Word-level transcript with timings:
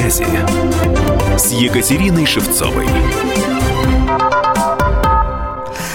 связи» 0.00 0.26
с 1.36 1.52
Екатериной 1.52 2.24
Шевцовой. 2.24 2.86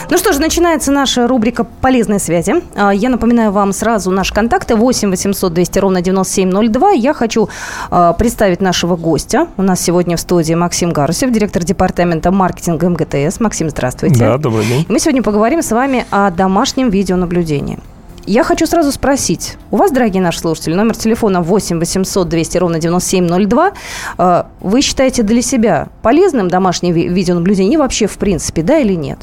Ну 0.09 0.17
что 0.17 0.33
ж, 0.33 0.37
начинается 0.37 0.91
наша 0.91 1.27
рубрика 1.27 1.63
«Полезные 1.63 2.19
связи». 2.19 2.55
А, 2.75 2.93
я 2.93 3.09
напоминаю 3.09 3.51
вам 3.51 3.73
сразу 3.73 4.11
наши 4.11 4.33
контакты 4.33 4.75
8 4.75 5.09
800 5.09 5.53
200 5.53 5.79
ровно 5.79 6.01
9702. 6.01 6.91
Я 6.91 7.13
хочу 7.13 7.49
а, 7.89 8.13
представить 8.13 8.61
нашего 8.61 8.95
гостя. 8.95 9.47
У 9.57 9.63
нас 9.63 9.81
сегодня 9.81 10.17
в 10.17 10.19
студии 10.19 10.53
Максим 10.53 10.91
Гарусев, 10.91 11.31
директор 11.31 11.63
департамента 11.63 12.31
маркетинга 12.31 12.89
МГТС. 12.89 13.39
Максим, 13.39 13.69
здравствуйте. 13.71 14.19
Да, 14.19 14.37
добрый 14.37 14.65
день. 14.65 14.85
Мы 14.87 14.99
сегодня 14.99 15.23
поговорим 15.23 15.63
с 15.63 15.71
вами 15.71 16.05
о 16.11 16.29
домашнем 16.29 16.89
видеонаблюдении. 16.89 17.79
Я 18.27 18.43
хочу 18.43 18.65
сразу 18.65 18.91
спросить. 18.91 19.57
У 19.69 19.77
вас, 19.77 19.91
дорогие 19.91 20.21
наши 20.21 20.39
слушатели, 20.39 20.73
номер 20.73 20.97
телефона 20.97 21.43
8 21.43 21.79
800 21.79 22.27
200 22.27 22.57
ровно 22.57 22.79
9702. 22.79 23.71
А, 24.17 24.47
вы 24.61 24.81
считаете 24.81 25.21
для 25.21 25.43
себя 25.43 25.89
полезным 26.01 26.47
домашнее 26.47 26.91
видеонаблюдение 26.91 27.77
вообще 27.77 28.07
в 28.07 28.17
принципе, 28.17 28.63
да 28.63 28.79
или 28.79 28.93
нет? 28.93 29.19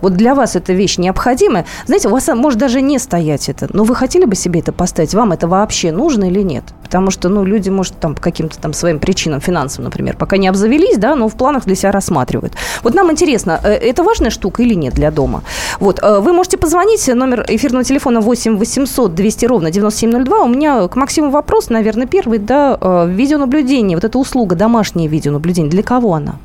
Вот 0.00 0.14
для 0.14 0.34
вас 0.34 0.56
эта 0.56 0.72
вещь 0.72 0.96
необходима. 0.96 1.66
Знаете, 1.84 2.08
у 2.08 2.10
вас 2.10 2.26
может 2.28 2.58
даже 2.58 2.80
не 2.80 2.98
стоять 2.98 3.50
это, 3.50 3.68
но 3.70 3.84
вы 3.84 3.94
хотели 3.94 4.24
бы 4.24 4.34
себе 4.34 4.60
это 4.60 4.72
поставить? 4.72 5.14
Вам 5.14 5.32
это 5.32 5.46
вообще 5.46 5.92
нужно 5.92 6.24
или 6.24 6.40
нет? 6.40 6.64
Потому 6.88 7.10
что, 7.10 7.28
ну, 7.28 7.44
люди, 7.44 7.68
может, 7.68 8.00
там 8.00 8.14
по 8.14 8.22
каким-то 8.22 8.58
там 8.58 8.72
своим 8.72 8.98
причинам, 8.98 9.40
финансовым, 9.40 9.84
например, 9.84 10.16
пока 10.16 10.38
не 10.38 10.48
обзавелись, 10.48 10.96
да, 10.96 11.16
но 11.16 11.28
в 11.28 11.34
планах 11.34 11.66
для 11.66 11.74
себя 11.74 11.92
рассматривают. 11.92 12.54
Вот 12.82 12.94
нам 12.94 13.10
интересно, 13.10 13.60
э, 13.62 13.72
это 13.72 14.02
важная 14.02 14.30
штука 14.30 14.62
или 14.62 14.74
нет 14.74 14.94
для 14.94 15.10
дома? 15.10 15.42
Вот, 15.80 16.00
э, 16.02 16.20
вы 16.20 16.32
можете 16.32 16.56
позвонить, 16.56 17.06
номер 17.08 17.44
эфирного 17.46 17.84
телефона 17.84 18.20
8 18.20 18.56
800 18.56 19.14
200 19.14 19.46
ровно 19.46 19.70
9702. 19.70 20.40
У 20.40 20.48
меня 20.48 20.88
к 20.88 20.96
Максиму 20.96 21.30
вопрос, 21.30 21.68
наверное, 21.68 22.06
первый, 22.06 22.38
да, 22.38 22.78
э, 22.80 23.06
видеонаблюдение, 23.10 23.96
вот 23.96 24.04
эта 24.04 24.18
услуга, 24.18 24.56
домашнее 24.56 25.08
видеонаблюдение, 25.08 25.70
для 25.70 25.82
кого 25.82 26.14
она? 26.14 26.36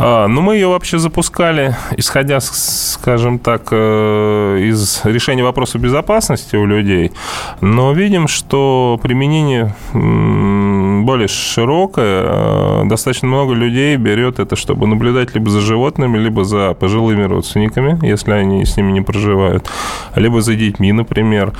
А, 0.00 0.28
ну, 0.28 0.42
мы 0.42 0.54
ее 0.54 0.68
вообще 0.68 0.98
запускали, 0.98 1.76
исходя, 1.96 2.38
скажем 2.40 3.40
так, 3.40 3.68
э, 3.72 4.58
из 4.60 5.00
решения 5.02 5.42
вопроса 5.42 5.78
безопасности 5.78 6.54
у 6.54 6.64
людей, 6.66 7.10
но 7.60 7.92
видим, 7.92 8.28
что 8.28 9.00
применение 9.02 9.74
более 11.08 11.28
широкое. 11.28 12.22
Э, 12.26 12.82
достаточно 12.84 13.28
много 13.28 13.54
людей 13.54 13.96
берет 13.96 14.38
это, 14.38 14.56
чтобы 14.56 14.86
наблюдать 14.86 15.34
либо 15.34 15.48
за 15.48 15.60
животными, 15.60 16.18
либо 16.18 16.44
за 16.44 16.74
пожилыми 16.74 17.22
родственниками, 17.22 17.98
если 18.06 18.32
они 18.32 18.66
с 18.66 18.76
ними 18.76 18.92
не 18.92 19.00
проживают, 19.00 19.66
либо 20.16 20.42
за 20.42 20.54
детьми, 20.54 20.92
например, 20.92 21.54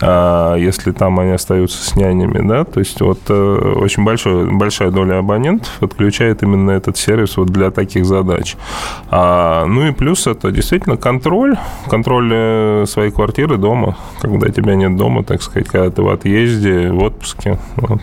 а, 0.00 0.56
если 0.56 0.92
там 0.92 1.20
они 1.20 1.32
остаются 1.32 1.78
с 1.84 1.94
нянями, 1.96 2.46
да, 2.48 2.64
то 2.64 2.80
есть 2.80 3.00
вот 3.00 3.20
э, 3.28 3.74
очень 3.76 4.04
большой, 4.04 4.50
большая 4.50 4.90
доля 4.90 5.18
абонентов 5.18 5.70
подключает 5.80 6.42
именно 6.42 6.70
этот 6.70 6.96
сервис 6.96 7.36
вот 7.36 7.48
для 7.48 7.70
таких 7.70 8.06
задач. 8.06 8.56
А, 9.10 9.66
ну 9.66 9.86
и 9.86 9.92
плюс 9.92 10.26
это 10.26 10.50
действительно 10.50 10.96
контроль, 10.96 11.56
контроль 11.90 12.30
э, 12.32 12.84
своей 12.88 13.10
квартиры 13.10 13.58
дома, 13.58 13.96
когда 14.20 14.48
тебя 14.48 14.74
нет 14.74 14.96
дома, 14.96 15.22
так 15.22 15.42
сказать, 15.42 15.68
когда 15.68 15.90
ты 15.90 16.02
в 16.02 16.08
отъезде, 16.08 16.90
в 16.90 17.02
отпуске. 17.02 17.58
Вот. 17.76 18.00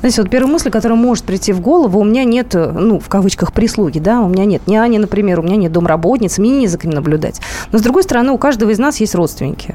Знаете, 0.00 0.22
вот 0.22 0.30
первая 0.44 0.52
мысль, 0.52 0.70
которая 0.70 0.98
может 0.98 1.24
прийти 1.24 1.52
в 1.52 1.60
голову, 1.60 1.98
у 2.00 2.04
меня 2.04 2.24
нет, 2.24 2.54
ну, 2.54 3.00
в 3.00 3.08
кавычках, 3.08 3.52
прислуги, 3.52 3.98
да, 3.98 4.20
у 4.20 4.28
меня 4.28 4.44
нет 4.44 4.66
няни, 4.66 4.98
например, 4.98 5.40
у 5.40 5.42
меня 5.42 5.56
нет 5.56 5.72
домработницы, 5.72 6.42
мне 6.42 6.50
не 6.50 6.66
за 6.66 6.78
кем 6.78 6.90
наблюдать. 6.90 7.40
Но, 7.72 7.78
с 7.78 7.82
другой 7.82 8.02
стороны, 8.02 8.32
у 8.32 8.38
каждого 8.38 8.70
из 8.70 8.78
нас 8.78 9.00
есть 9.00 9.14
родственники. 9.14 9.74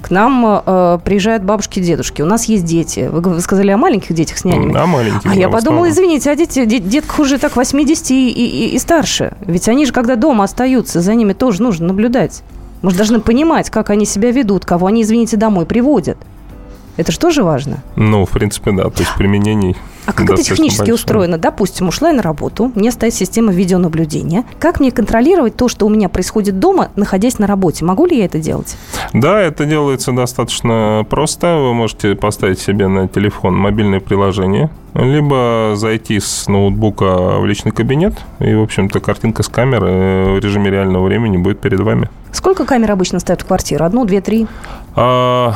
К 0.00 0.10
нам 0.10 0.62
э, 0.64 0.98
приезжают 1.04 1.42
бабушки 1.42 1.80
и 1.80 1.82
дедушки. 1.82 2.22
У 2.22 2.26
нас 2.26 2.44
есть 2.44 2.64
дети. 2.64 3.08
Вы, 3.12 3.20
вы 3.20 3.40
сказали 3.40 3.70
о 3.70 3.76
маленьких 3.76 4.14
детях 4.14 4.38
с 4.38 4.44
нянями. 4.44 4.72
Да, 4.72 4.86
маленьких. 4.86 5.30
А 5.30 5.34
я 5.34 5.48
подумала, 5.48 5.90
извините, 5.90 6.30
а 6.30 6.36
дети, 6.36 6.64
дет, 6.64 6.88
детках 6.88 7.18
уже 7.18 7.38
так 7.38 7.56
80 7.56 8.10
и, 8.10 8.30
и, 8.30 8.74
и 8.74 8.78
старше. 8.78 9.32
Ведь 9.40 9.68
они 9.68 9.86
же, 9.86 9.92
когда 9.92 10.16
дома 10.16 10.44
остаются, 10.44 11.00
за 11.00 11.14
ними 11.14 11.32
тоже 11.32 11.62
нужно 11.62 11.88
наблюдать. 11.88 12.42
Мы 12.82 12.92
же 12.92 12.96
должны 12.96 13.20
понимать, 13.20 13.70
как 13.70 13.90
они 13.90 14.06
себя 14.06 14.30
ведут, 14.30 14.64
кого 14.64 14.86
они, 14.86 15.02
извините, 15.02 15.36
домой 15.36 15.66
приводят. 15.66 16.16
Это 17.00 17.12
же 17.12 17.18
тоже 17.18 17.42
важно. 17.42 17.78
Ну, 17.96 18.26
в 18.26 18.30
принципе, 18.30 18.72
да. 18.72 18.90
То 18.90 19.00
есть 19.00 19.14
применений 19.16 19.74
а 20.04 20.12
как 20.12 20.28
это 20.28 20.42
технически 20.42 20.80
большое. 20.80 20.94
устроено? 20.94 21.38
Допустим, 21.38 21.88
ушла 21.88 22.08
я 22.08 22.14
на 22.14 22.22
работу, 22.22 22.70
у 22.74 22.78
меня 22.78 22.90
стоит 22.90 23.14
система 23.14 23.52
видеонаблюдения. 23.52 24.44
Как 24.58 24.80
мне 24.80 24.90
контролировать 24.90 25.56
то, 25.56 25.68
что 25.68 25.86
у 25.86 25.88
меня 25.88 26.10
происходит 26.10 26.58
дома, 26.58 26.90
находясь 26.96 27.38
на 27.38 27.46
работе? 27.46 27.86
Могу 27.86 28.04
ли 28.04 28.18
я 28.18 28.26
это 28.26 28.38
делать? 28.38 28.76
Да, 29.14 29.40
это 29.40 29.64
делается 29.64 30.12
достаточно 30.12 31.06
просто. 31.08 31.56
Вы 31.56 31.72
можете 31.72 32.14
поставить 32.16 32.58
себе 32.58 32.86
на 32.86 33.08
телефон 33.08 33.56
мобильное 33.56 34.00
приложение, 34.00 34.68
либо 34.92 35.72
зайти 35.76 36.20
с 36.20 36.48
ноутбука 36.48 37.38
в 37.38 37.46
личный 37.46 37.72
кабинет, 37.72 38.12
и, 38.40 38.54
в 38.54 38.62
общем-то, 38.62 39.00
картинка 39.00 39.42
с 39.42 39.48
камеры 39.48 40.34
в 40.34 40.38
режиме 40.40 40.70
реального 40.70 41.06
времени 41.06 41.38
будет 41.38 41.60
перед 41.60 41.80
вами. 41.80 42.10
Сколько 42.32 42.64
камер 42.64 42.92
обычно 42.92 43.20
ставят 43.20 43.42
в 43.42 43.46
квартиру? 43.46 43.84
Одну, 43.84 44.04
две, 44.04 44.20
три? 44.20 44.46
А, 44.94 45.54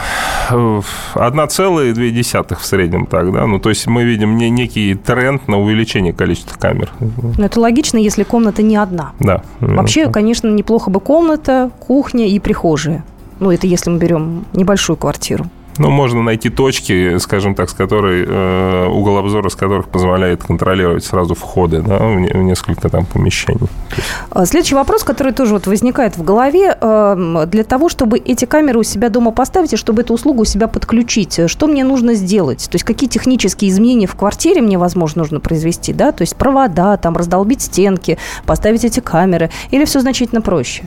одна 1.15 1.47
целая 1.47 1.93
две 1.94 2.10
десятых 2.10 2.60
в 2.60 2.66
среднем 2.66 3.06
так, 3.06 3.32
да. 3.32 3.47
Ну, 3.47 3.59
то 3.59 3.69
есть 3.69 3.87
мы 3.87 4.05
видим 4.05 4.37
не, 4.37 4.50
некий 4.50 4.94
тренд 4.94 5.49
на 5.49 5.59
увеличение 5.59 6.12
количества 6.12 6.59
камер. 6.59 6.91
Но 7.38 7.47
это 7.47 7.60
логично, 7.60 7.99
если 7.99 8.22
комната 8.25 8.62
не 8.62 8.77
одна. 8.77 9.12
Да. 9.21 9.43
Вообще, 9.60 10.10
конечно, 10.10 10.49
неплохо 10.49 10.91
бы 10.91 11.00
комната, 11.00 11.71
кухня 11.81 12.27
и 12.27 12.38
прихожая. 12.38 13.05
Ну, 13.41 13.50
это 13.50 13.66
если 13.66 13.91
мы 13.91 13.99
берем 13.99 14.44
небольшую 14.53 14.97
квартиру. 14.97 15.47
Ну, 15.79 15.91
можно 15.91 16.23
найти 16.23 16.51
точки, 16.51 17.19
скажем 17.19 17.55
так, 17.55 17.69
с 17.69 17.73
которой 17.73 18.25
э, 18.27 18.87
угол 18.87 19.19
обзора, 19.19 19.49
с 19.49 19.57
которых 19.57 19.89
позволяет 19.89 20.45
контролировать 20.45 21.05
сразу 21.05 21.35
входы 21.35 21.83
да, 21.83 21.99
в, 21.99 22.15
не, 22.21 22.29
в 22.29 22.43
несколько 22.43 22.89
там 22.89 23.07
помещений. 23.07 23.69
А, 24.31 24.47
следующий 24.47 24.77
вопрос, 24.77 25.03
который 25.03 25.33
тоже 25.33 25.55
вот 25.55 25.67
возникает 25.67 26.17
в 26.17 26.23
голове, 26.23 26.77
э, 26.81 27.47
для 27.49 27.65
того, 27.65 27.89
чтобы 27.89 28.19
эти 28.19 28.45
камеры 28.45 28.79
у 28.79 28.85
себя 28.85 29.09
дома 29.09 29.33
поставить 29.33 29.73
и 29.73 29.77
чтобы 29.77 30.03
эту 30.03 30.15
услугу 30.15 30.43
у 30.43 30.45
себя 30.45 30.69
подключить, 30.69 31.41
что 31.51 31.67
мне 31.67 31.83
нужно 31.83 32.15
сделать? 32.15 32.69
То 32.71 32.77
есть 32.77 32.85
какие 32.85 33.11
технические 33.11 33.71
изменения 33.71 34.06
в 34.06 34.15
квартире 34.15 34.61
мне, 34.61 34.79
возможно, 34.79 35.23
нужно 35.23 35.41
произвести, 35.41 35.93
да? 35.93 36.12
То 36.12 36.23
есть 36.23 36.37
провода, 36.37 36.97
там 36.99 37.17
раздолбить 37.17 37.62
стенки, 37.62 38.19
поставить 38.47 38.85
эти 38.85 39.01
камеры, 39.01 39.51
или 39.71 39.85
все 39.85 40.01
значительно 40.01 40.41
проще? 40.41 40.85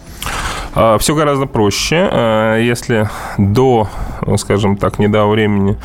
А, 0.74 0.98
все 0.98 1.14
гораздо 1.14 1.46
проще, 1.46 2.08
а, 2.10 2.58
если 2.58 3.10
до, 3.38 3.90
скажем 4.38 4.77
так, 4.78 5.00
недавнего 5.00 5.32
времени 5.32 5.78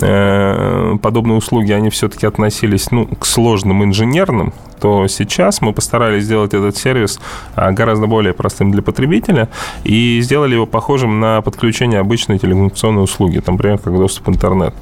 э, 0.00 0.96
подобные 1.00 1.36
услуги, 1.36 1.72
они 1.72 1.90
все-таки 1.90 2.26
относились 2.26 2.90
ну, 2.90 3.06
к 3.06 3.26
сложным 3.26 3.84
инженерным, 3.84 4.52
то 4.80 5.06
сейчас 5.08 5.60
мы 5.60 5.72
постарались 5.72 6.24
сделать 6.24 6.54
этот 6.54 6.76
сервис 6.76 7.20
а, 7.54 7.72
гораздо 7.72 8.06
более 8.06 8.32
простым 8.32 8.70
для 8.70 8.82
потребителя 8.82 9.48
и 9.84 10.20
сделали 10.22 10.54
его 10.54 10.66
похожим 10.66 11.20
на 11.20 11.42
подключение 11.42 12.00
обычной 12.00 12.38
телекоммуникационной 12.38 13.02
услуги, 13.02 13.40
там, 13.40 13.56
например, 13.56 13.78
как 13.78 13.92
доступ 13.94 14.28
в 14.28 14.30
интернет. 14.30 14.74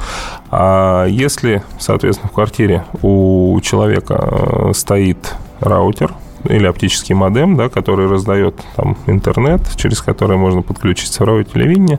А 0.50 1.06
если, 1.06 1.62
соответственно, 1.78 2.28
в 2.28 2.32
квартире 2.32 2.84
у 3.02 3.58
человека 3.62 4.28
э, 4.30 4.72
стоит 4.74 5.34
раутер, 5.60 6.12
или 6.48 6.66
оптический 6.66 7.14
модем, 7.14 7.56
да, 7.56 7.68
который 7.68 8.08
раздает 8.08 8.54
там 8.76 8.96
интернет, 9.06 9.60
через 9.76 10.00
который 10.00 10.36
можно 10.36 10.62
подключить 10.62 11.08
цифровое 11.08 11.44
телевидение, 11.44 11.98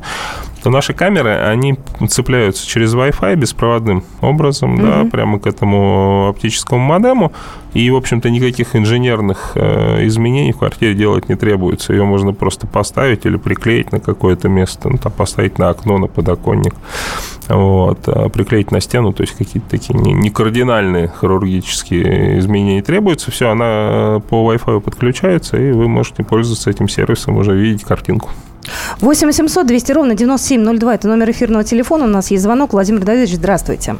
то 0.67 0.71
наши 0.71 0.93
камеры, 0.93 1.29
они 1.29 1.77
цепляются 2.09 2.67
через 2.67 2.93
Wi-Fi 2.93 3.37
беспроводным 3.37 4.03
образом, 4.19 4.75
mm-hmm. 4.75 5.03
да, 5.03 5.09
прямо 5.09 5.39
к 5.39 5.47
этому 5.47 6.27
оптическому 6.27 6.81
модему, 6.81 7.31
и, 7.73 7.89
в 7.89 7.95
общем-то, 7.95 8.29
никаких 8.29 8.75
инженерных 8.75 9.53
э, 9.55 10.05
изменений 10.07 10.51
в 10.51 10.57
квартире 10.57 10.93
делать 10.93 11.29
не 11.29 11.35
требуется. 11.35 11.93
Ее 11.93 12.03
можно 12.03 12.33
просто 12.33 12.67
поставить 12.67 13.25
или 13.25 13.37
приклеить 13.37 13.93
на 13.93 14.01
какое-то 14.01 14.49
место, 14.49 14.89
ну, 14.89 14.97
там, 14.97 15.13
поставить 15.13 15.57
на 15.57 15.69
окно, 15.69 15.99
на 15.99 16.07
подоконник, 16.07 16.75
вот, 17.47 17.99
а 18.07 18.27
приклеить 18.27 18.69
на 18.71 18.81
стену, 18.81 19.13
то 19.13 19.21
есть 19.21 19.37
какие-то 19.37 19.69
такие 19.69 19.97
не, 19.97 20.11
не 20.11 20.29
кардинальные 20.31 21.13
хирургические 21.21 22.39
изменения 22.39 22.81
требуются. 22.81 23.31
Все, 23.31 23.51
она 23.51 24.21
по 24.29 24.51
Wi-Fi 24.51 24.81
подключается, 24.81 25.55
и 25.55 25.71
вы 25.71 25.87
можете 25.87 26.25
пользоваться 26.25 26.69
этим 26.69 26.89
сервисом, 26.89 27.37
уже 27.37 27.55
видеть 27.55 27.85
картинку. 27.85 28.31
8 29.01 29.27
800 29.27 29.67
200 29.67 29.91
ровно 29.91 30.15
9702. 30.15 30.95
Это 30.95 31.07
номер 31.07 31.31
эфирного 31.31 31.63
телефона. 31.63 32.05
У 32.05 32.09
нас 32.09 32.31
есть 32.31 32.43
звонок. 32.43 32.73
Владимир 32.73 33.01
Давидович, 33.01 33.35
здравствуйте. 33.35 33.95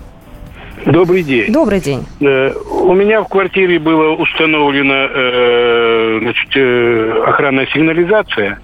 Добрый 0.86 1.24
день. 1.24 1.52
Добрый 1.52 1.82
день. 1.82 2.06
Э, 2.22 2.54
у 2.72 2.94
меня 2.94 3.22
в 3.22 3.28
квартире 3.28 3.78
была 3.78 4.14
установлена 4.14 5.08
э, 5.10 6.20
значит, 6.22 6.50
э, 6.56 7.24
охранная 7.28 7.68
сигнализация. 7.68 8.60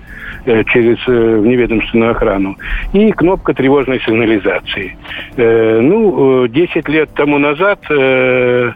Э, 0.45 0.63
через 0.65 0.97
э, 1.07 1.11
неведомственную 1.43 2.11
охрану, 2.11 2.57
и 2.93 3.11
кнопка 3.11 3.53
тревожной 3.53 3.99
сигнализации. 4.01 4.95
Э, 5.37 5.79
ну, 5.81 6.47
10 6.47 6.89
лет 6.89 7.09
тому 7.15 7.37
назад 7.37 7.79
я 7.89 8.73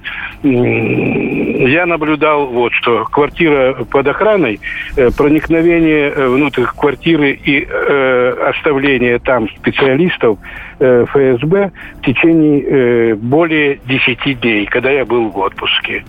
наблюдал 1.86 2.48
вот 2.48 2.74
что. 2.74 3.06
Квартира 3.06 3.74
под 3.90 4.08
охраной, 4.08 4.60
проникновение 4.96 6.12
внутрь 6.12 6.64
квартиры 6.64 7.32
и 7.32 7.64
оставление 7.64 9.20
там 9.20 9.50
специалистов 9.50 10.38
ФСБ 10.80 11.72
в 12.00 12.06
течение 12.06 13.16
более 13.16 13.80
10 13.86 14.40
дней, 14.40 14.66
когда 14.66 14.92
я 14.92 15.06
был 15.06 15.30
в 15.30 15.38
отпуске. 15.38 16.04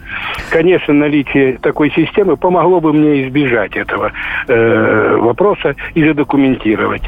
Конечно, 0.50 0.94
наличие 0.94 1.58
такой 1.58 1.90
системы 1.90 2.36
помогло 2.36 2.80
бы 2.80 2.92
мне 2.92 3.26
избежать 3.26 3.76
этого 3.76 4.12
э, 4.46 5.16
вопроса 5.48 5.76
и 5.94 6.06
задокументировать. 6.06 7.02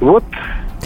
Вот 0.00 0.24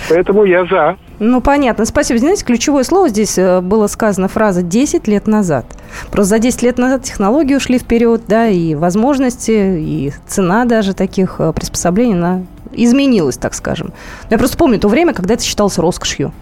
Поэтому 0.08 0.44
я 0.44 0.64
за. 0.64 0.96
Ну, 1.19 1.40
понятно. 1.40 1.84
Спасибо. 1.84 2.20
Знаете, 2.20 2.44
ключевое 2.44 2.84
слово 2.84 3.08
здесь 3.08 3.37
э, 3.37 3.60
было 3.60 3.88
сказано 3.88 4.28
фраза 4.28 4.62
«10 4.62 5.10
лет 5.10 5.26
назад». 5.26 5.66
Просто 6.12 6.37
за 6.37 6.38
10 6.38 6.62
лет 6.62 6.78
назад 6.78 7.02
технологии 7.02 7.56
ушли 7.56 7.78
вперед, 7.78 8.22
да, 8.28 8.46
и 8.46 8.76
возможности, 8.76 9.50
и 9.50 10.12
цена 10.26 10.66
даже 10.66 10.94
таких 10.94 11.40
э, 11.40 11.52
приспособлений, 11.52 12.14
она 12.14 12.43
изменилась, 12.72 13.37
так 13.37 13.55
скажем. 13.55 13.93
Я 14.31 14.38
просто 14.38 14.56
помню 14.56 14.78
то 14.78 14.87
время, 14.87 15.14
когда 15.14 15.34
это 15.34 15.43
считалось 15.43 15.78
роскошью. 15.78 16.32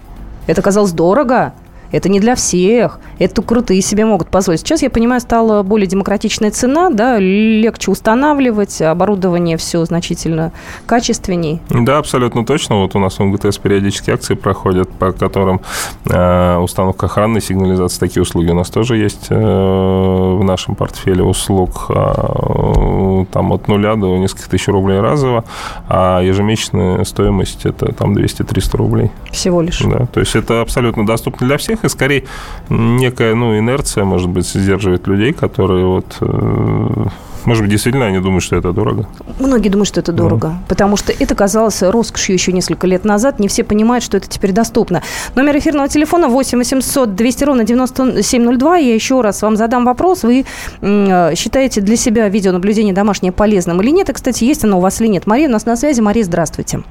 Это 0.45 0.61
казалось 0.61 0.91
дорого, 0.91 1.53
это 1.91 2.09
не 2.09 2.19
для 2.19 2.35
всех. 2.35 2.99
Это 3.19 3.41
крутые 3.41 3.81
себе 3.81 4.05
могут 4.05 4.29
позволить. 4.29 4.61
Сейчас, 4.61 4.81
я 4.81 4.89
понимаю, 4.89 5.21
стала 5.21 5.63
более 5.63 5.87
демократичная 5.87 6.51
цена, 6.51 6.89
да, 6.89 7.17
легче 7.19 7.91
устанавливать, 7.91 8.81
оборудование 8.81 9.57
все 9.57 9.83
значительно 9.85 10.51
качественней. 10.85 11.61
Да, 11.69 11.97
абсолютно 11.97 12.45
точно. 12.45 12.81
Вот 12.81 12.95
у 12.95 12.99
нас 12.99 13.19
в 13.19 13.23
МГТС 13.23 13.57
периодически 13.57 14.11
акции 14.11 14.35
проходят, 14.35 14.89
по 14.89 15.11
которым 15.11 15.61
э, 16.09 16.57
установка 16.57 17.07
охранной 17.07 17.41
сигнализации, 17.41 17.99
такие 17.99 18.21
услуги 18.21 18.49
у 18.51 18.55
нас 18.55 18.69
тоже 18.69 18.97
есть 18.97 19.27
э, 19.29 20.36
нашем 20.57 20.73
портфеле 20.73 21.23
услуг. 21.23 21.85
Э, 21.89 23.25
там 23.31 23.53
от 23.53 23.67
нуля 23.67 23.95
до 23.95 24.17
нескольких 24.17 24.47
тысяч 24.47 24.67
рублей 24.67 24.99
разово, 24.99 25.43
а 25.87 26.19
ежемесячная 26.21 27.03
стоимость 27.03 27.65
это 27.65 27.93
там 27.93 28.13
200-300 28.13 28.77
рублей. 28.77 29.11
Всего 29.31 29.61
лишь. 29.61 29.81
Да, 29.81 30.07
то 30.07 30.19
есть 30.19 30.35
это 30.35 30.61
абсолютно 30.61 31.05
доступно 31.05 31.45
для 31.45 31.57
всех 31.57 31.83
и 31.83 31.89
скорее 31.89 32.23
некая 32.69 33.35
ну, 33.35 33.57
инерция, 33.57 34.03
может 34.03 34.29
быть, 34.29 34.47
сдерживает 34.47 35.05
людей, 35.05 35.31
которые 35.31 35.85
вот 35.85 36.17
э, 36.21 37.05
может 37.45 37.63
быть, 37.63 37.71
действительно 37.71 38.05
они 38.05 38.19
думают, 38.19 38.43
что 38.43 38.55
это 38.55 38.71
дорого? 38.71 39.07
Многие 39.39 39.69
думают, 39.69 39.87
что 39.87 39.99
это 39.99 40.11
дорого, 40.11 40.47
mm. 40.47 40.69
потому 40.69 40.97
что 40.97 41.13
это 41.17 41.35
казалось 41.35 41.81
роскошью 41.81 42.33
еще 42.33 42.51
несколько 42.51 42.87
лет 42.87 43.05
назад. 43.05 43.39
Не 43.39 43.47
все 43.47 43.63
понимают, 43.63 44.03
что 44.03 44.17
это 44.17 44.27
теперь 44.27 44.51
доступно. 44.51 45.01
Номер 45.35 45.57
эфирного 45.57 45.87
телефона 45.87 46.27
8 46.27 46.57
800 46.57 47.15
200 47.15 47.43
ровно 47.43 47.63
9702. 47.63 48.77
Я 48.77 48.93
еще 48.93 49.21
раз 49.21 49.41
вам 49.41 49.55
задам 49.55 49.85
вопрос. 49.85 50.23
Вы 50.23 50.45
э, 50.81 51.35
считаете 51.35 51.81
для 51.81 51.97
себя 51.97 52.29
видеонаблюдение 52.29 52.93
домашнее 52.93 53.31
полезным 53.31 53.81
или 53.81 53.91
нет? 53.91 54.09
И, 54.09 54.13
кстати, 54.13 54.43
есть 54.43 54.63
оно 54.63 54.77
у 54.77 54.81
вас 54.81 55.01
или 55.01 55.07
нет? 55.07 55.27
Мария 55.27 55.47
у 55.47 55.51
нас 55.51 55.65
на 55.65 55.75
связи. 55.75 56.01
Мария, 56.01 56.23
здравствуйте. 56.23 56.81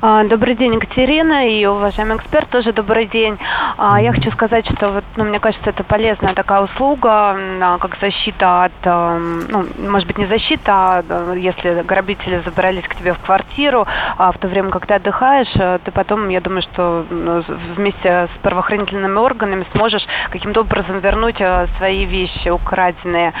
Добрый 0.00 0.54
день, 0.54 0.74
Екатерина, 0.76 1.46
и 1.46 1.66
уважаемый 1.66 2.16
эксперт, 2.16 2.48
тоже 2.48 2.72
добрый 2.72 3.04
день. 3.04 3.38
А, 3.76 4.00
я 4.00 4.14
хочу 4.14 4.30
сказать, 4.30 4.64
что 4.74 4.92
вот, 4.92 5.04
ну, 5.16 5.24
мне 5.24 5.38
кажется, 5.40 5.68
это 5.68 5.84
полезная 5.84 6.32
такая 6.32 6.62
услуга, 6.62 7.36
как 7.78 7.98
защита 8.00 8.64
от, 8.64 8.72
ну, 8.84 9.66
может 9.90 10.06
быть, 10.08 10.16
не 10.16 10.24
защита, 10.24 10.72
а 11.06 11.34
если 11.34 11.82
грабители 11.82 12.40
забрались 12.46 12.84
к 12.84 12.94
тебе 12.94 13.12
в 13.12 13.18
квартиру, 13.18 13.86
а 14.16 14.32
в 14.32 14.38
то 14.38 14.48
время, 14.48 14.70
как 14.70 14.86
ты 14.86 14.94
отдыхаешь, 14.94 15.54
э, 15.56 15.78
ты 15.84 15.90
потом, 15.90 16.30
я 16.30 16.40
думаю, 16.40 16.62
что 16.62 17.04
ну, 17.10 17.44
вместе 17.76 18.28
с 18.34 18.38
правоохранительными 18.42 19.18
органами 19.18 19.66
сможешь 19.74 20.06
каким-то 20.30 20.62
образом 20.62 21.00
вернуть 21.00 21.40
э, 21.40 21.66
свои 21.76 22.06
вещи 22.06 22.48
украденные. 22.48 23.34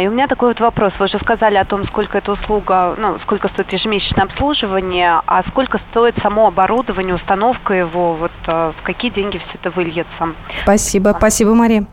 И 0.00 0.06
у 0.06 0.12
меня 0.12 0.28
такой 0.28 0.48
вот 0.48 0.60
вопрос. 0.60 0.92
Вы 0.98 1.06
уже 1.06 1.18
сказали 1.18 1.56
о 1.56 1.64
том, 1.64 1.86
сколько 1.88 2.18
эта 2.18 2.32
услуга, 2.32 2.94
ну, 2.96 3.18
сколько 3.20 3.48
стоит 3.48 3.72
ежемесячное 3.72 4.26
обслуживание, 4.26 5.20
а 5.26 5.42
сколько 5.48 5.78
стоит 5.90 6.16
само 6.22 6.48
оборудование, 6.48 7.14
установка 7.14 7.74
его, 7.74 8.14
вот 8.14 8.32
э, 8.46 8.72
в 8.78 8.82
какие 8.82 9.10
деньги 9.10 9.38
все 9.38 9.50
это 9.54 9.70
выльется. 9.70 10.34
Спасибо, 10.62 11.14
спасибо, 11.16 11.54
Мария. 11.54 11.86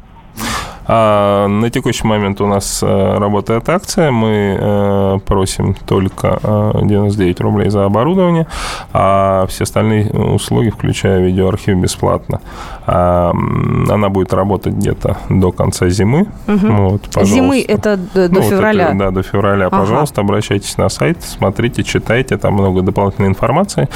А 0.87 1.47
на 1.47 1.69
текущий 1.69 2.05
момент 2.05 2.41
у 2.41 2.47
нас 2.47 2.83
э, 2.83 3.17
работает 3.17 3.67
акция. 3.69 4.11
Мы 4.11 4.57
э, 4.59 5.19
просим 5.25 5.75
только 5.85 6.39
99 6.83 7.39
рублей 7.41 7.69
за 7.69 7.85
оборудование, 7.85 8.47
а 8.93 9.45
все 9.47 9.63
остальные 9.63 10.11
услуги, 10.11 10.69
включая 10.69 11.21
видеоархив, 11.21 11.77
бесплатно. 11.77 12.41
А, 12.85 13.31
она 13.31 14.09
будет 14.09 14.33
работать 14.33 14.73
где-то 14.73 15.17
до 15.29 15.51
конца 15.51 15.89
зимы. 15.89 16.27
Угу. 16.47 16.67
Вот, 16.67 17.01
зимы 17.23 17.61
это 17.67 17.97
до 17.97 18.29
ну, 18.29 18.41
февраля? 18.41 18.85
Вот 18.85 18.95
это, 18.95 18.99
да, 18.99 19.11
до 19.11 19.23
февраля. 19.23 19.67
Ага. 19.67 19.79
Пожалуйста, 19.79 20.21
обращайтесь 20.21 20.77
на 20.77 20.89
сайт, 20.89 21.17
смотрите, 21.21 21.83
читайте, 21.83 22.37
там 22.37 22.53
много 22.53 22.81
дополнительной 22.81 23.29
информации. 23.29 23.89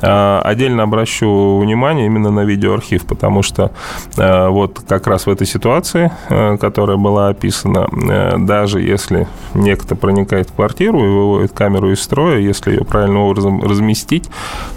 А, 0.00 0.40
отдельно 0.44 0.84
обращу 0.84 1.58
внимание 1.58 2.06
именно 2.06 2.30
на 2.30 2.40
видеоархив, 2.44 3.04
потому 3.04 3.42
что 3.42 3.70
вот 4.16 4.80
как 4.88 5.06
раз 5.06 5.26
в 5.26 5.30
этой 5.30 5.46
ситуации 5.46 6.10
Э, 6.21 6.21
которая 6.28 6.96
была 6.96 7.28
описана, 7.28 7.88
э, 7.90 8.38
даже 8.38 8.80
если 8.80 9.28
некто 9.54 9.96
проникает 9.96 10.50
в 10.50 10.54
квартиру 10.54 11.04
и 11.04 11.08
выводит 11.08 11.52
камеру 11.52 11.92
из 11.92 12.00
строя, 12.00 12.38
если 12.38 12.72
ее 12.72 12.84
правильным 12.84 13.22
образом 13.22 13.62
разместить, 13.62 14.28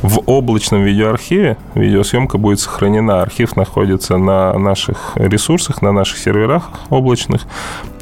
в 0.02 0.20
облачном 0.26 0.84
видеоархиве 0.84 1.58
видеосъемка 1.76 2.38
будет 2.38 2.60
сохранена. 2.60 3.22
Архив 3.22 3.56
находится 3.56 4.18
на 4.18 4.58
наших 4.58 5.14
ресурсах, 5.16 5.82
на 5.82 5.92
наших 5.92 6.18
серверах 6.18 6.70
облачных. 6.90 7.46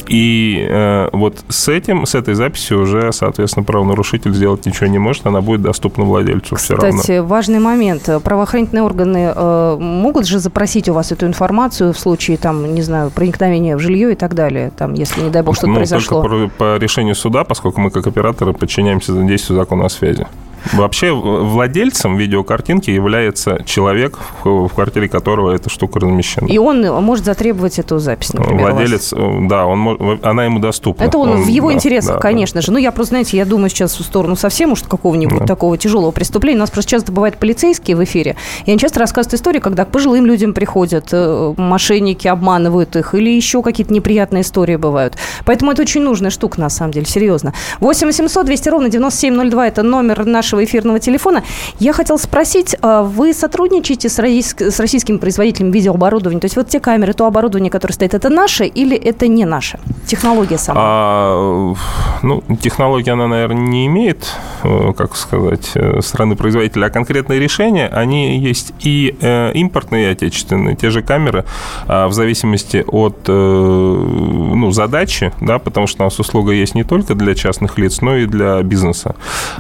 И 0.07 0.65
э, 0.69 1.09
вот 1.13 1.43
с 1.49 1.69
этим, 1.69 2.05
с 2.05 2.15
этой 2.15 2.33
записью 2.33 2.81
уже, 2.81 3.11
соответственно, 3.11 3.63
правонарушитель 3.63 4.33
сделать 4.33 4.65
ничего 4.65 4.87
не 4.87 4.99
может, 4.99 5.25
она 5.25 5.41
будет 5.41 5.61
доступна 5.61 6.03
владельцу 6.03 6.55
Кстати, 6.55 6.63
все 6.63 6.75
равно. 6.75 6.99
Кстати, 6.99 7.19
важный 7.19 7.59
момент. 7.59 8.09
Правоохранительные 8.23 8.83
органы 8.83 9.33
э, 9.35 9.77
могут 9.79 10.27
же 10.27 10.39
запросить 10.39 10.89
у 10.89 10.93
вас 10.93 11.11
эту 11.11 11.25
информацию 11.25 11.93
в 11.93 11.99
случае, 11.99 12.37
там, 12.37 12.73
не 12.73 12.81
знаю, 12.81 13.11
проникновения 13.11 13.75
в 13.77 13.79
жилье 13.79 14.11
и 14.11 14.15
так 14.15 14.35
далее, 14.35 14.71
там, 14.75 14.93
если, 14.93 15.21
не 15.21 15.29
дай 15.29 15.41
бог, 15.41 15.55
что-то 15.55 15.69
ну, 15.69 15.75
произошло? 15.77 16.21
Только 16.21 16.47
по, 16.49 16.75
по 16.75 16.77
решению 16.77 17.15
суда, 17.15 17.43
поскольку 17.43 17.79
мы, 17.81 17.89
как 17.89 18.07
операторы, 18.07 18.53
подчиняемся 18.53 19.13
действию 19.13 19.57
закона 19.57 19.85
о 19.85 19.89
связи. 19.89 20.27
Вообще 20.71 21.11
владельцем 21.11 22.17
видеокартинки 22.17 22.89
является 22.89 23.63
человек, 23.65 24.19
в 24.43 24.69
квартире 24.69 25.09
которого 25.09 25.51
эта 25.51 25.69
штука 25.69 25.99
размещена. 25.99 26.47
И 26.47 26.57
он 26.57 26.81
может 27.03 27.25
затребовать 27.25 27.79
эту 27.79 27.99
запись, 27.99 28.33
например, 28.33 28.71
Владелец, 28.71 29.13
да, 29.49 29.65
он, 29.65 30.19
она 30.21 30.45
ему 30.45 30.59
доступна. 30.59 31.03
Это 31.03 31.17
он, 31.17 31.29
он 31.29 31.41
в 31.43 31.47
его 31.47 31.69
да, 31.69 31.75
интересах, 31.75 32.15
да, 32.15 32.21
конечно 32.21 32.61
да. 32.61 32.65
же. 32.65 32.71
Ну, 32.71 32.77
я 32.77 32.91
просто, 32.91 33.09
знаете, 33.09 33.37
я 33.37 33.45
думаю 33.45 33.69
сейчас 33.69 33.97
в 33.99 34.03
сторону 34.03 34.35
совсем 34.35 34.71
уж 34.71 34.83
какого-нибудь 34.83 35.39
да. 35.39 35.45
такого 35.45 35.77
тяжелого 35.77 36.11
преступления. 36.11 36.57
У 36.57 36.61
нас 36.61 36.71
просто 36.71 36.91
часто 36.91 37.11
бывают 37.11 37.37
полицейские 37.37 37.97
в 37.97 38.03
эфире, 38.03 38.35
и 38.65 38.71
они 38.71 38.79
часто 38.79 38.99
рассказывают 38.99 39.33
истории, 39.33 39.59
когда 39.59 39.85
к 39.85 39.91
пожилым 39.91 40.25
людям 40.25 40.53
приходят, 40.53 41.09
э, 41.11 41.53
мошенники 41.57 42.27
обманывают 42.27 42.95
их, 42.95 43.13
или 43.13 43.29
еще 43.29 43.61
какие-то 43.61 43.93
неприятные 43.93 44.41
истории 44.41 44.75
бывают. 44.75 45.15
Поэтому 45.45 45.71
это 45.71 45.81
очень 45.81 46.01
нужная 46.01 46.31
штука, 46.31 46.59
на 46.59 46.69
самом 46.69 46.91
деле, 46.91 47.05
серьезно. 47.05 47.53
8 47.79 48.07
800 48.07 48.45
200 48.45 48.69
ровно 48.69 48.89
9702– 48.89 49.67
это 49.69 49.83
номер 49.83 50.25
нашего 50.25 50.52
нашего 50.53 50.63
эфирного 50.63 50.99
телефона. 50.99 51.43
Я 51.79 51.93
хотела 51.93 52.17
спросить, 52.17 52.75
а 52.81 53.01
вы 53.01 53.33
сотрудничаете 53.33 54.09
с, 54.09 54.19
с 54.19 54.79
российскими 54.79 55.17
производителями 55.17 55.71
видеооборудования? 55.71 56.39
То 56.39 56.45
есть 56.45 56.55
вот 56.55 56.69
те 56.69 56.79
камеры, 56.79 57.13
то 57.13 57.25
оборудование, 57.25 57.71
которое 57.71 57.93
стоит, 57.93 58.13
это 58.13 58.29
наше 58.29 58.65
или 58.65 58.95
это 58.95 59.27
не 59.27 59.45
наше? 59.45 59.79
Технология 60.05 60.57
сама? 60.57 60.81
А, 60.83 61.73
ну, 62.21 62.43
технология, 62.61 63.13
она, 63.13 63.27
наверное, 63.27 63.63
не 63.63 63.87
имеет, 63.87 64.27
э, 64.63 64.93
как 64.95 65.15
сказать, 65.15 65.71
э, 65.75 66.01
страны 66.01 66.35
производителя, 66.35 66.85
а 66.85 66.89
конкретные 66.89 67.39
решения, 67.39 67.87
они 67.87 68.37
есть 68.37 68.73
и 68.79 69.15
э, 69.21 69.51
импортные, 69.53 70.09
и 70.09 70.11
отечественные. 70.11 70.75
Те 70.75 70.89
же 70.89 71.01
камеры, 71.01 71.45
а, 71.87 72.07
в 72.07 72.13
зависимости 72.13 72.83
от 72.87 73.27
ну, 73.27 74.71
задачи, 74.71 75.31
да, 75.41 75.57
потому 75.59 75.87
что 75.87 76.03
у 76.03 76.05
нас 76.05 76.19
услуга 76.19 76.51
есть 76.51 76.75
не 76.75 76.83
только 76.83 77.15
для 77.15 77.35
частных 77.35 77.77
лиц, 77.77 78.01
но 78.01 78.17
и 78.17 78.25
для 78.25 78.61
бизнеса. 78.61 79.15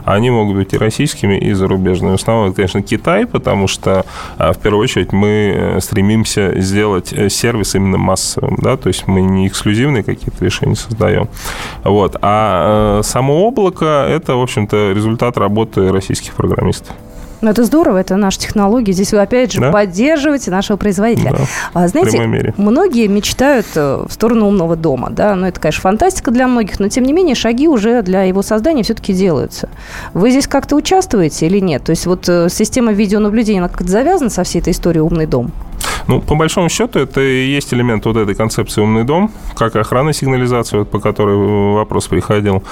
Они 0.05 0.29
могут 0.29 0.55
быть 0.57 0.73
и 0.73 0.77
российскими, 0.83 1.37
и 1.37 1.53
зарубежными. 1.53 2.11
В 2.11 2.15
основном 2.15 2.47
это, 2.47 2.55
конечно, 2.57 2.81
Китай, 2.81 3.25
потому 3.25 3.67
что 3.67 4.05
а, 4.37 4.53
в 4.53 4.59
первую 4.59 4.83
очередь 4.83 5.11
мы 5.11 5.53
э, 5.55 5.79
стремимся 5.81 6.59
сделать 6.59 7.13
э, 7.13 7.29
сервис 7.29 7.75
именно 7.75 7.97
массовым, 7.97 8.57
да, 8.61 8.77
то 8.77 8.87
есть 8.87 9.07
мы 9.07 9.21
не 9.21 9.47
эксклюзивные 9.47 10.03
какие-то 10.03 10.43
решения 10.45 10.75
создаем. 10.75 11.27
Вот. 11.83 12.15
А 12.21 12.99
э, 12.99 13.03
само 13.03 13.47
облако– 13.47 14.05
это, 14.09 14.35
в 14.35 14.41
общем-то, 14.41 14.91
результат 14.91 15.37
работы 15.37 15.91
российских 15.91 16.33
программистов. 16.33 16.95
Ну, 17.43 17.49
это 17.49 17.65
здорово, 17.65 17.97
это 17.97 18.15
наша 18.15 18.39
технология. 18.39 18.93
Здесь 18.93 19.11
вы, 19.11 19.19
опять 19.19 19.51
же, 19.51 19.59
да? 19.59 19.69
поддерживаете 19.69 20.49
нашего 20.49 20.77
производителя. 20.77 21.31
Да, 21.31 21.43
а, 21.73 21.87
знаете, 21.89 22.53
многие 22.55 23.07
мечтают 23.07 23.65
э, 23.75 24.05
в 24.07 24.13
сторону 24.13 24.47
умного 24.47 24.77
дома, 24.77 25.09
да, 25.09 25.35
ну, 25.35 25.45
это, 25.45 25.59
конечно, 25.59 25.81
фантастика 25.81 26.31
для 26.31 26.47
многих, 26.47 26.79
но, 26.79 26.87
тем 26.87 27.03
не 27.03 27.11
менее, 27.11 27.35
шаги 27.35 27.67
уже 27.67 28.01
для 28.01 28.23
его 28.23 28.43
создания 28.43 28.83
все-таки 28.83 29.11
делаются. 29.11 29.67
Вы 30.13 30.31
здесь 30.31 30.47
как-то 30.47 30.77
участвуете 30.77 31.47
или 31.47 31.59
нет? 31.59 31.83
То 31.83 31.89
есть 31.89 32.05
вот 32.05 32.29
э, 32.29 32.47
система 32.49 32.93
видеонаблюдения, 32.93 33.59
она 33.59 33.67
как-то 33.67 33.91
завязана 33.91 34.29
со 34.29 34.45
всей 34.45 34.61
этой 34.61 34.71
историей 34.71 35.01
«Умный 35.01 35.25
дом»? 35.25 35.51
Ну, 36.07 36.21
по 36.21 36.35
большому 36.35 36.69
счету, 36.69 36.99
это 36.99 37.21
и 37.21 37.47
есть 37.47 37.73
элемент 37.73 38.05
вот 38.05 38.17
этой 38.17 38.35
концепции 38.35 38.81
«умный 38.81 39.03
дом», 39.03 39.31
как 39.55 39.75
и 39.75 39.79
охранная 39.79 40.13
сигнализация, 40.13 40.79
вот, 40.79 40.91
по 40.91 40.99
которой 40.99 41.73
вопрос 41.73 42.07
приходил. 42.07 42.63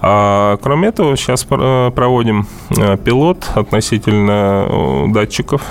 А 0.00 0.56
кроме 0.62 0.88
этого, 0.88 1.16
сейчас 1.16 1.46
э, 1.48 1.90
проводим 1.94 2.46
э, 2.76 2.96
пилот 2.96 3.50
относительно 3.54 4.66
э, 4.68 5.04
датчиков 5.08 5.62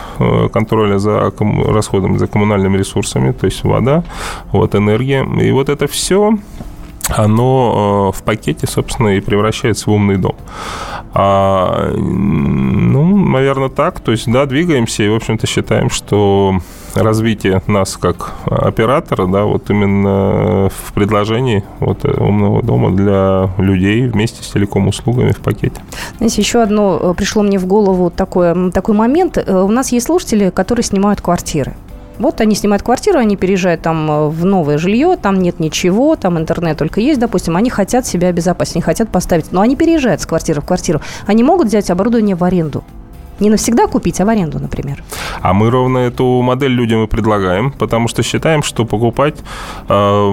контроля 0.54 1.00
за 1.00 1.32
расходами, 1.40 2.18
за 2.18 2.28
коммунальными 2.28 2.78
ресурсами, 2.78 3.32
то 3.32 3.46
есть 3.46 3.64
вода, 3.64 4.04
вот 4.52 4.76
энергия. 4.76 5.26
И 5.42 5.52
вот 5.52 5.70
это 5.70 5.88
все 5.88 6.38
оно 7.10 8.12
в 8.12 8.24
пакете, 8.24 8.68
собственно, 8.68 9.10
и 9.10 9.20
превращается 9.20 9.90
в 9.90 9.94
умный 9.94 10.18
дом. 10.18 10.36
А, 11.14 11.92
ну, 11.96 13.18
наверное, 13.18 13.70
так. 13.70 14.00
То 14.00 14.12
есть, 14.12 14.32
да, 14.32 14.46
двигаемся 14.46 15.04
и, 15.04 15.10
в 15.10 15.16
общем-то, 15.16 15.48
считаем, 15.48 15.90
что 15.90 16.60
развитие 16.96 17.62
нас 17.68 17.98
как 17.98 18.34
оператора, 18.46 19.28
да, 19.28 19.44
вот 19.44 19.70
именно 19.70 20.70
в 20.70 20.94
предложении 20.94 21.64
вот 21.80 22.06
умного 22.06 22.64
дома 22.64 22.92
для 22.92 23.50
людей 23.58 24.08
вместе 24.08 24.44
с 24.44 24.50
телеком-услугами 24.50 25.32
в 25.32 25.40
пакете. 25.40 25.82
Знаете, 26.18 26.42
еще 26.42 26.62
одно 26.62 27.00
э, 27.02 27.14
пришло 27.16 27.44
мне 27.44 27.60
в 27.60 27.66
голову 27.66 28.10
такое, 28.10 28.72
такой 28.72 28.96
момент. 28.96 29.38
Э, 29.38 29.62
у 29.62 29.70
нас 29.70 29.92
есть 29.92 30.06
слушатели, 30.08 30.50
которые 30.50 30.84
снимают 30.84 31.22
квартиры. 31.22 31.74
Вот 32.20 32.42
они 32.42 32.54
снимают 32.54 32.84
квартиру, 32.84 33.18
они 33.18 33.38
переезжают 33.38 33.82
там 33.82 34.12
э, 34.12 34.28
в 34.28 34.44
новое 34.46 34.78
жилье, 34.78 35.16
там 35.16 35.40
нет 35.40 35.60
ничего, 35.60 36.16
там 36.18 36.38
интернет 36.38 36.78
только 36.78 37.00
есть, 37.00 37.20
допустим, 37.20 37.56
они 37.56 37.70
хотят 37.70 38.06
себя 38.06 38.28
обезопасить, 38.28 38.76
они 38.76 38.82
хотят 38.82 39.10
поставить, 39.10 39.52
но 39.52 39.62
они 39.62 39.76
переезжают 39.78 40.22
с 40.22 40.26
квартиры 40.26 40.62
в 40.62 40.66
квартиру. 40.66 41.02
Они 41.26 41.44
могут 41.44 41.68
взять 41.68 41.90
оборудование 41.90 42.36
в 42.36 42.44
аренду 42.44 42.84
не 43.40 43.50
навсегда 43.50 43.88
купить, 43.88 44.20
а 44.22 44.26
в 44.26 44.30
аренду, 44.30 44.60
например. 44.60 45.04
А 45.42 45.54
мы 45.54 45.70
ровно 45.70 46.00
эту 46.00 46.42
модель 46.42 46.72
людям 46.72 47.04
и 47.04 47.08
предлагаем, 47.08 47.72
потому 47.72 48.08
что 48.08 48.24
считаем, 48.24 48.64
что 48.64 48.86
покупать 48.86 49.36
э, 49.88 50.32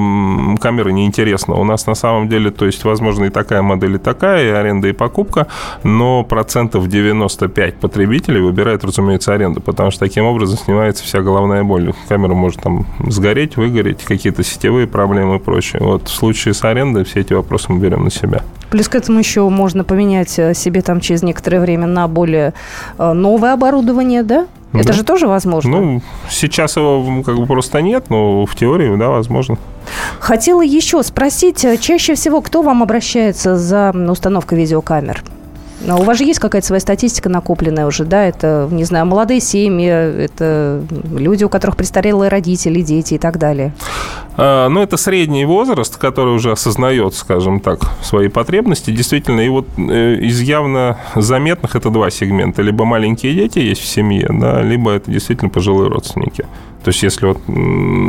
камеры 0.60 0.92
неинтересно. 0.92 1.54
У 1.54 1.64
нас 1.64 1.86
на 1.86 1.94
самом 1.94 2.28
деле, 2.28 2.50
то 2.50 2.66
есть, 2.66 2.84
возможно, 2.84 3.24
и 3.24 3.30
такая 3.30 3.62
модель, 3.62 3.96
и 3.96 3.98
такая, 3.98 4.46
и 4.46 4.50
аренда, 4.50 4.88
и 4.88 4.92
покупка, 4.92 5.46
но 5.82 6.24
процентов 6.24 6.88
95 6.88 7.76
потребителей 7.76 8.40
выбирают, 8.40 8.84
разумеется, 8.84 9.32
аренду, 9.34 9.60
потому 9.60 9.90
что 9.90 10.00
таким 10.00 10.24
образом 10.24 10.58
снимается 10.58 11.04
вся 11.04 11.20
головная 11.20 11.64
боль. 11.64 11.92
Камера 12.08 12.34
может 12.34 12.60
там 12.60 12.86
сгореть, 13.06 13.56
выгореть, 13.56 14.04
какие-то 14.04 14.42
сетевые 14.42 14.86
проблемы 14.86 15.36
и 15.36 15.38
прочее. 15.38 15.82
Вот 15.82 16.08
в 16.08 16.14
случае 16.14 16.54
с 16.54 16.64
арендой 16.64 17.04
все 17.04 17.20
эти 17.20 17.32
вопросы 17.32 17.72
мы 17.72 17.80
берем 17.80 18.04
на 18.04 18.10
себя. 18.10 18.42
Плюс 18.70 18.88
к 18.88 18.94
этому 18.94 19.18
еще 19.18 19.48
можно 19.48 19.84
поменять 19.84 20.38
э, 20.38 20.54
себе 20.54 20.82
там 20.82 21.00
через 21.00 21.22
некоторое 21.22 21.60
время 21.60 21.86
на 21.86 22.08
более 22.08 22.54
э, 22.98 23.12
новое 23.12 23.52
оборудование, 23.52 24.22
да? 24.22 24.46
Это 24.72 24.88
да. 24.88 24.92
же 24.92 25.04
тоже 25.04 25.26
возможно? 25.26 25.80
Ну, 25.80 26.02
сейчас 26.28 26.76
его 26.76 27.22
как 27.22 27.36
бы 27.36 27.46
просто 27.46 27.80
нет, 27.80 28.10
но 28.10 28.44
в 28.44 28.54
теории, 28.56 28.96
да, 28.96 29.08
возможно. 29.08 29.56
Хотела 30.18 30.62
еще 30.62 31.02
спросить, 31.02 31.64
э, 31.64 31.76
чаще 31.78 32.14
всего 32.14 32.40
кто 32.40 32.62
вам 32.62 32.82
обращается 32.82 33.56
за 33.56 33.92
установкой 34.08 34.58
видеокамер? 34.58 35.22
Но 35.80 35.98
у 36.00 36.02
вас 36.02 36.18
же 36.18 36.24
есть 36.24 36.40
какая-то 36.40 36.66
своя 36.66 36.80
статистика 36.80 37.28
накопленная 37.28 37.86
уже, 37.86 38.04
да? 38.04 38.24
Это, 38.24 38.68
не 38.70 38.84
знаю, 38.84 39.06
молодые 39.06 39.40
семьи, 39.40 39.86
это 39.86 40.82
люди, 41.12 41.44
у 41.44 41.48
которых 41.48 41.76
престарелые 41.76 42.28
родители, 42.28 42.80
дети 42.80 43.14
и 43.14 43.18
так 43.18 43.38
далее. 43.38 43.74
А, 44.36 44.68
ну, 44.68 44.82
это 44.82 44.96
средний 44.96 45.44
возраст, 45.44 45.96
который 45.96 46.34
уже 46.34 46.52
осознает, 46.52 47.14
скажем 47.14 47.60
так, 47.60 47.80
свои 48.02 48.28
потребности. 48.28 48.90
Действительно, 48.90 49.40
и 49.40 49.48
вот 49.48 49.66
э, 49.76 50.16
из 50.16 50.40
явно 50.40 50.98
заметных 51.14 51.76
это 51.76 51.90
два 51.90 52.10
сегмента. 52.10 52.62
Либо 52.62 52.84
маленькие 52.84 53.34
дети 53.34 53.58
есть 53.58 53.82
в 53.82 53.86
семье, 53.86 54.28
да, 54.30 54.62
либо 54.62 54.92
это 54.92 55.10
действительно 55.10 55.50
пожилые 55.50 55.90
родственники. 55.90 56.46
То 56.86 56.90
есть, 56.90 57.02
если 57.02 57.26
вот 57.26 57.38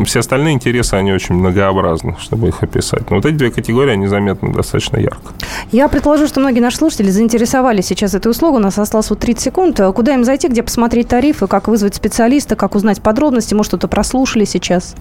все 0.06 0.20
остальные 0.20 0.54
интересы, 0.54 0.94
они 0.94 1.12
очень 1.12 1.34
многообразны, 1.34 2.16
чтобы 2.20 2.50
их 2.50 2.62
описать. 2.62 3.10
Но 3.10 3.16
вот 3.16 3.26
эти 3.26 3.34
две 3.34 3.50
категории, 3.50 3.94
они 3.94 4.06
заметны 4.06 4.54
достаточно 4.54 4.98
ярко. 4.98 5.34
Я 5.72 5.88
предположу, 5.88 6.28
что 6.28 6.42
многие 6.42 6.60
наши 6.60 6.78
слушатели 6.78 7.10
заинтересовались 7.10 7.88
сейчас 7.88 8.14
этой 8.14 8.30
услугой. 8.30 8.60
У 8.60 8.64
нас 8.64 8.78
осталось 8.78 9.10
вот 9.10 9.18
30 9.18 9.44
секунд. 9.44 9.82
Куда 9.96 10.14
им 10.14 10.24
зайти, 10.24 10.48
где 10.48 10.62
посмотреть 10.62 11.08
тарифы, 11.08 11.48
как 11.48 11.68
вызвать 11.68 11.96
специалиста, 11.96 12.56
как 12.56 12.76
узнать 12.76 13.02
подробности? 13.02 13.56
Может, 13.56 13.72
что-то 13.72 13.88
прослушали 13.88 14.46
сейчас? 14.46 14.96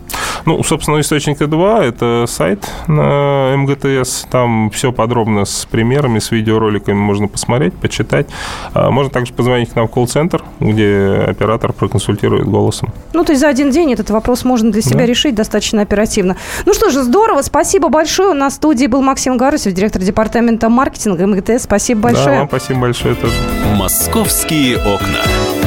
Ну, 0.47 0.63
собственно, 0.63 0.99
источника 0.99 1.47
2– 1.47 1.85
это 1.87 2.25
сайт 2.27 2.67
на 2.87 3.55
МГТС. 3.59 4.25
Там 4.31 4.71
все 4.71 4.91
подробно 4.91 5.45
с 5.45 5.67
примерами, 5.67 6.19
с 6.19 6.31
видеороликами 6.31 6.97
можно 6.97 7.29
посмотреть, 7.29 7.75
почитать. 7.75 8.27
А, 8.73 8.91
можно 8.91 9.11
также 9.11 9.35
позвонить 9.35 9.71
к 9.71 9.77
нам 9.77 9.87
в 9.87 9.91
колл-центр, 9.91 10.43
где 10.61 11.27
оператор 11.29 11.75
проконсультирует 11.75 12.49
голосом. 12.49 12.95
Ну, 13.13 13.23
то 13.23 13.33
есть 13.33 13.43
за 13.43 13.49
один 13.49 13.66
один 13.67 13.73
день 13.73 13.93
этот 13.93 14.11
вопрос 14.11 14.45
можно 14.45 14.71
для 14.71 14.83
себя 14.83 15.01
да. 15.01 15.07
решить 15.07 15.35
достаточно 15.35 15.83
оперативно. 15.83 16.37
Ну 16.65 16.75
что 16.75 16.91
же, 16.91 17.03
здорово, 17.03 17.43
спасибо 17.43 17.89
большое. 17.89 18.31
У 18.31 18.35
нас 18.35 18.55
в 18.55 18.57
студии 18.57 18.87
был 18.87 19.03
Максим 19.03 19.37
Гарусев, 19.37 19.73
директор 19.73 20.01
департамента 20.03 20.69
маркетинга 20.69 21.27
МГТС. 21.27 21.65
Спасибо 21.65 22.03
большое. 22.03 22.27
Да, 22.27 22.39
вам 22.39 22.49
спасибо 22.49 22.81
большое 22.81 23.15
тоже. 23.15 23.35
«Московские 23.77 24.79
окна». 24.79 25.66